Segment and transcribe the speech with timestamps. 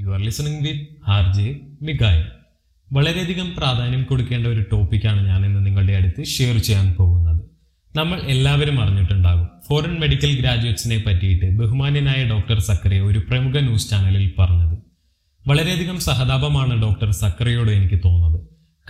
[0.00, 1.46] You are listening with R J
[1.82, 2.24] മിഗായ
[2.88, 7.40] വളരെയധികം പ്രാധാന്യം കൊടുക്കേണ്ട ഒരു ടോപ്പിക്കാണ് ഞാൻ ഇന്ന് നിങ്ങളുടെ അടുത്ത് ഷെയർ ചെയ്യാൻ പോകുന്നത്.
[7.96, 9.46] നമ്മൾ എല്ലാവരും അറിഞ്ഞിട്ടുണ്ടാകും.
[9.68, 14.76] ഫോറിൻ മെഡിക്കൽ ഗ്രാജുവേറ്റ്സിനെ പറ്റിയിട്ട് ബഹുമാന്യനായ ഡോക്ടർ സക്കറെ ഒരു പ്രമുഖ ന്യൂസ് ചാനലിൽ പറഞ്ഞത്.
[15.46, 18.38] വളരെയധികം സഹതാപമാണ് ഡോക്ടർ സക്കറിയോട് എനിക്ക് തോന്നുന്നത്.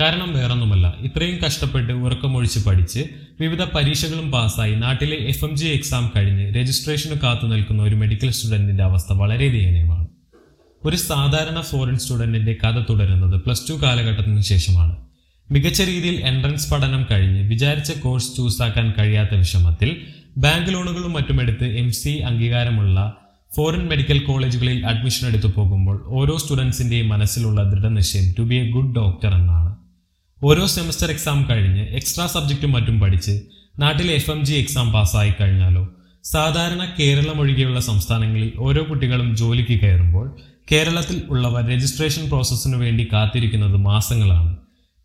[0.01, 3.03] കാരണം വേറൊന്നുമല്ല ഇത്രയും കഷ്ടപ്പെട്ട് ഉറക്കമൊഴിച്ച് പഠിച്ച്
[3.41, 8.85] വിവിധ പരീക്ഷകളും പാസ്സായി നാട്ടിലെ എഫ് എം ജി എക്സാം കഴിഞ്ഞ് രജിസ്ട്രേഷന് കാത്തു നിൽക്കുന്ന ഒരു മെഡിക്കൽ സ്റ്റുഡന്റിന്റെ
[8.85, 10.06] അവസ്ഥ വളരെ ദയനീയമാണ്
[10.87, 14.97] ഒരു സാധാരണ ഫോറിൻ സ്റ്റുഡന്റിന്റെ കഥ തുടരുന്നത് പ്ലസ് ടു കാലഘട്ടത്തിന് ശേഷമാണ്.
[15.53, 19.97] മികച്ച രീതിയിൽ എൻട്രൻസ് പഠനം കഴിഞ്ഞ് വിചാരിച്ച കോഴ്സ് ചൂസാക്കാൻ കഴിയാത്ത വിഷമത്തിൽ
[20.37, 23.13] ബാങ്ക് ലോണുകളും മറ്റുമെടുത്ത് എം സി അംഗീകാരമുള്ള
[23.57, 29.35] ഫോറിൻ മെഡിക്കൽ കോളേജുകളിൽ അഡ്മിഷൻ എടുത്തു പോകുമ്പോൾ ഓരോ സ്റ്റുഡൻസിന്റെയും മനസ്സിലുള്ള ദൃഢനിശ്ചയം to be a good doctor
[29.35, 29.77] എന്നാണ്.
[30.43, 33.41] ഓരോ സെമസ്റ്റർ എക്സാം കഴിഞ്ഞ് എക്സ്ട്രാ സബ്ജക്റ്റും മറ്റും പഠിച്ച്
[33.79, 35.89] നാട്ടിലെ എഫ് എം ജി എക്സാം പാസ്സായി കഴിഞ്ഞാലോ
[36.33, 40.37] സാധാരണ കേരളം ഒഴികെയുള്ള സംസ്ഥാനങ്ങളിൽ ഓരോ കുട്ടികളും ജോലിക്ക് കയറുമ്പോൾ
[40.73, 44.57] കേരളത്തിൽ ഉള്ളവർ രജിസ്ട്രേഷൻ പ്രോസസ്സിനു വേണ്ടി കാത്തിരിക്കുന്നത് മാസങ്ങളാണ്.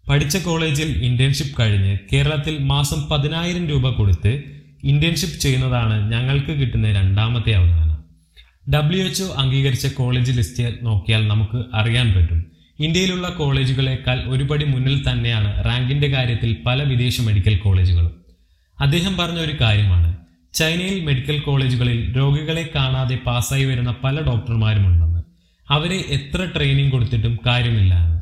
[0.10, 4.44] പഠിച്ച കോളേജിൽ ഇന്റേൺഷിപ്പ് കഴിഞ്ഞ് കേരളത്തിൽ മാസം പതിനായിരം രൂപ കൊടുത്ത്
[4.84, 7.98] ഇന്റേൺഷിപ്പ് ചെയ്യുന്നതാണ് ഞങ്ങൾക്ക് കിട്ടുന്ന രണ്ടാമത്തെ അവഗണന.
[8.76, 12.46] ഡബ്ല്യു എച്ച്ഒ അംഗീകരിച്ച കോളേജ് ലിസ്റ്റ് നോക്കിയാൽ നമുക്ക് അറിയാൻ പറ്റും.
[12.80, 18.22] ഇന്ത്യയിലുള്ള കോളേജുകളെക്കാൾ ഒരുപടി മുന്നിൽ തന്നെയാണ് റാങ്കിന്റെ കാര്യത്തിൽ പല വിദേശ മെഡിക്കൽ കോളേജുകളും.
[18.80, 20.11] അദ്ദേഹം പറഞ്ഞ ഒരു കാര്യമാണ്
[20.54, 25.24] ചൈനയിൽ മെഡിക്കൽ കോളേജുകളിൽ രോഗികളെ കാണാതെ പാസ്സായി വരുന്ന പല ഡോക്ടർമാരുമുണ്ടെന്ന്.
[25.70, 28.22] അവരെ എത്ര ട്രെയിനിങ് കൊടുത്തിട്ടും കാര്യമില്ല എന്ന്.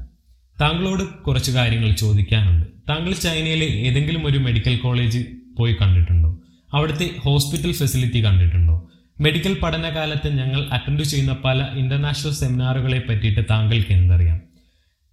[0.62, 2.68] താങ്കളോട് കുറച്ച് കാര്യങ്ങൾ ചോദിക്കാനുണ്ട്.
[2.90, 5.26] താങ്കൾ ചൈനയിലെ ഏതെങ്കിലും ഒരു മെഡിക്കൽ കോളേജ്
[5.58, 6.38] പോയി കണ്ടിട്ടുണ്ടോ?
[6.74, 8.90] അവിടുത്തെ ഹോസ്പിറ്റൽ ഫെസിലിറ്റി കണ്ടിട്ടുണ്ടോ?
[9.22, 14.40] മെഡിക്കൽ പഠനകാലത്ത് ഞങ്ങൾ അറ്റൻഡ് ചെയ്യുന്ന പല ഇന്റർനാഷണൽ സെമിനാറുകളെ പറ്റിയിട്ട് താങ്കൾക്ക് എന്തറിയാം?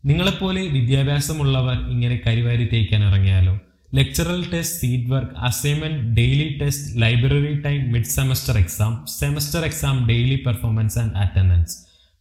[0.05, 3.61] നിങ്ങളെപ്പോലെ വിദ്യാഭ്യാസമുള്ളവർ ഇങ്ങനെ കരിവാരി തേക്കാൻ ഇറങ്ങിയാലോ?
[3.99, 10.39] Lecture test seat work assignment daily test library time mid semester exam semester exam daily
[10.47, 11.77] performance and attendance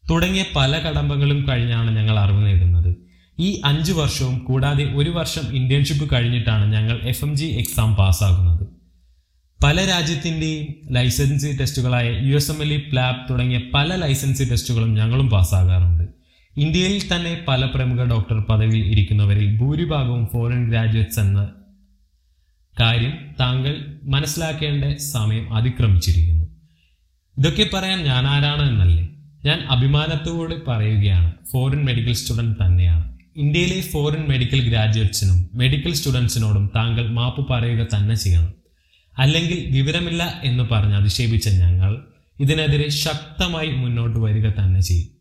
[0.09, 2.91] തുടങ്ങിയ പല കടമ്പകളും കഴിഞ്ഞാണ് ഞങ്ങൾ അറിവ് നേടുന്നത്.
[3.39, 8.63] ഈ അഞ്ച് വർഷവും കൂടാതെ ഒരു വർഷം ഇന്റേൺഷിപ്പ് കഴിഞ്ഞിട്ടാണ് ഞങ്ങൾ എഫ് എം ജി എക്സാം പാസ്സാകുന്നത്.
[9.63, 15.29] പല രാജ്യത്തിന്റെയും licensee ടെസ്റ്റുകളായ U S M L E PLAB തുടങ്ങിയ പല ലൈസൻസി ടെസ്റ്റുകളും ഞങ്ങളും
[15.29, 16.05] പാസ്സാകാറുണ്ട്.
[16.57, 21.39] ഇന്ത്യയിൽ തന്നെ പല പ്രമുഖ ഡോക്ടർ പദവിയിൽ ഇരിക്കുന്നവരിൽ ഭൂരിഭാഗവും ഫോറിൻ ഗ്രാജുവേറ്റ്സ് എന്ന
[22.79, 26.45] കാര്യം താങ്കൾ മനസ്സിലാക്കേണ്ട സമയം അതിക്രമിച്ചിരിക്കുന്നു.
[27.37, 29.09] ഇതൊക്കെ പറയാൻ ഞാൻ ആരാണ് എന്നല്ലേ?
[29.45, 31.33] ഞാൻ അഭിമാനത്തോടെ പറയുകയാണ്.
[31.53, 33.17] ഫോറിൻ മെഡിക്കൽ സ്റ്റുഡന്റ് തന്നെയാണ്.
[33.37, 38.53] ഇന്ത്യയിലെ ഫോറിൻ മെഡിക്കൽ ഗ്രാജുവേറ്റ്സിനും മെഡിക്കൽ സ്റ്റുഡൻസിനോടും താങ്കൾ മാപ്പ് പറയുക തന്നെ ചെയ്യണം.
[39.17, 42.05] അല്ലെങ്കിൽ വിവരമില്ല എന്ന് പറഞ്ഞ് അധിക്ഷേപിച്ച ഞങ്ങൾ
[42.39, 45.14] ഇതിനെതിരെ ശക്തമായി മുന്നോട്ട് വരിക തന്നെ ചെയ്യും.